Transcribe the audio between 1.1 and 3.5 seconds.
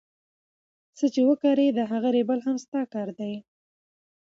چي وکرې د هغه رېبل هم ستا کار دئ.